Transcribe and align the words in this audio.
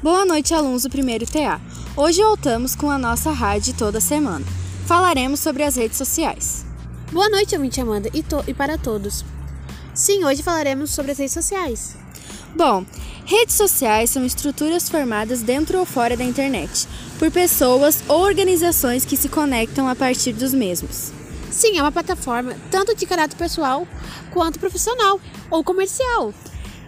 Boa 0.00 0.24
noite, 0.24 0.54
alunos 0.54 0.84
do 0.84 0.90
primeiro 0.90 1.26
TA. 1.26 1.60
Hoje 1.96 2.22
voltamos 2.22 2.76
com 2.76 2.88
a 2.88 2.96
nossa 2.96 3.32
rádio 3.32 3.74
toda 3.74 4.00
semana. 4.00 4.46
Falaremos 4.86 5.40
sobre 5.40 5.64
as 5.64 5.74
redes 5.74 5.98
sociais. 5.98 6.64
Boa 7.10 7.28
noite, 7.28 7.56
ouvinte 7.56 7.80
Amanda, 7.80 8.08
e, 8.14 8.22
to 8.22 8.44
e 8.46 8.54
para 8.54 8.78
todos. 8.78 9.24
Sim, 9.92 10.24
hoje 10.24 10.40
falaremos 10.40 10.92
sobre 10.92 11.10
as 11.10 11.18
redes 11.18 11.34
sociais. 11.34 11.96
Bom, 12.54 12.86
redes 13.24 13.56
sociais 13.56 14.10
são 14.10 14.24
estruturas 14.24 14.88
formadas 14.88 15.42
dentro 15.42 15.80
ou 15.80 15.84
fora 15.84 16.16
da 16.16 16.22
internet, 16.22 16.86
por 17.18 17.28
pessoas 17.32 18.00
ou 18.06 18.20
organizações 18.20 19.04
que 19.04 19.16
se 19.16 19.28
conectam 19.28 19.88
a 19.88 19.96
partir 19.96 20.32
dos 20.32 20.54
mesmos. 20.54 21.10
Sim, 21.50 21.76
é 21.76 21.82
uma 21.82 21.90
plataforma 21.90 22.54
tanto 22.70 22.94
de 22.94 23.04
caráter 23.04 23.36
pessoal 23.36 23.84
quanto 24.30 24.60
profissional 24.60 25.20
ou 25.50 25.64
comercial. 25.64 26.32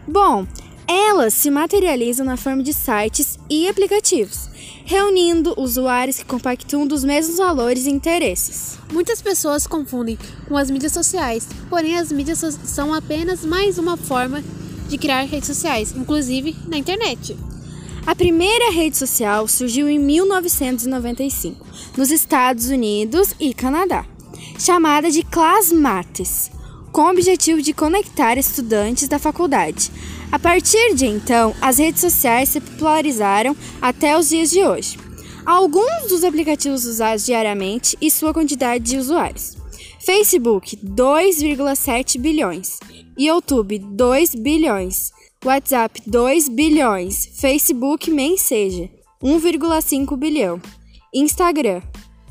Bom, 0.06 0.46
elas 0.86 1.34
se 1.34 1.50
materializam 1.50 2.24
na 2.26 2.36
forma 2.36 2.62
de 2.62 2.72
sites 2.72 3.38
e 3.48 3.68
aplicativos, 3.68 4.48
reunindo 4.84 5.54
usuários 5.56 6.18
que 6.18 6.24
compactuam 6.24 6.86
dos 6.86 7.04
mesmos 7.04 7.38
valores 7.38 7.86
e 7.86 7.90
interesses. 7.90 8.78
Muitas 8.92 9.22
pessoas 9.22 9.66
confundem 9.66 10.18
com 10.48 10.56
as 10.56 10.70
mídias 10.70 10.92
sociais, 10.92 11.48
porém 11.68 11.96
as 11.96 12.10
mídias 12.10 12.38
so 12.38 12.50
são 12.64 12.92
apenas 12.92 13.44
mais 13.44 13.78
uma 13.78 13.96
forma 13.96 14.42
de 14.88 14.98
criar 14.98 15.22
redes 15.22 15.46
sociais, 15.46 15.94
inclusive 15.96 16.56
na 16.66 16.76
internet. 16.76 17.36
A 18.06 18.14
primeira 18.14 18.72
rede 18.72 18.96
social 18.96 19.46
surgiu 19.46 19.88
em 19.88 19.98
1995, 19.98 21.64
nos 21.96 22.10
Estados 22.10 22.68
Unidos 22.68 23.34
e 23.38 23.54
Canadá, 23.54 24.04
chamada 24.58 25.10
de 25.10 25.22
Classmates, 25.22 26.50
com 26.92 27.02
o 27.02 27.10
objetivo 27.10 27.62
de 27.62 27.72
conectar 27.72 28.38
estudantes 28.38 29.08
da 29.08 29.18
faculdade. 29.18 29.90
A 30.32 30.38
partir 30.38 30.94
de 30.94 31.06
então, 31.06 31.54
as 31.60 31.78
redes 31.78 32.00
sociais 32.00 32.48
se 32.48 32.60
popularizaram 32.60 33.56
até 33.80 34.16
os 34.16 34.28
dias 34.28 34.50
de 34.50 34.62
hoje. 34.62 34.98
Alguns 35.44 36.08
dos 36.08 36.22
aplicativos 36.22 36.84
usados 36.84 37.26
diariamente 37.26 37.96
e 38.00 38.10
sua 38.10 38.32
quantidade 38.32 38.84
de 38.84 38.96
usuários. 38.96 39.56
Facebook, 39.98 40.76
2,7 40.76 42.18
bilhões. 42.18 42.78
YouTube, 43.18 43.78
2 43.78 44.34
bilhões. 44.34 45.10
WhatsApp, 45.44 46.02
2 46.06 46.48
bilhões. 46.48 47.26
Facebook 47.40 48.10
Messenger, 48.10 48.90
1,5 49.22 50.16
bilhão. 50.16 50.60
Instagram, 51.12 51.82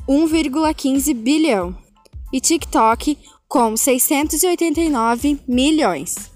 1,15 0.08 1.14
bilhão. 1.14 1.76
E 2.32 2.40
TikTok, 2.40 3.18
com 3.50 3.76
689 3.76 5.40
milhões. 5.46 6.29